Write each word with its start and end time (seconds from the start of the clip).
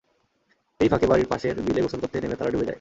এরই 0.79 0.89
ফাঁকে 0.89 1.07
বাড়ির 1.07 1.27
পাশের 1.27 1.55
বিলে 1.67 1.81
গোসল 1.81 1.99
করতে 2.03 2.17
নেমে 2.17 2.37
তারা 2.39 2.51
ডুবে 2.51 2.59
যায়। 2.59 2.69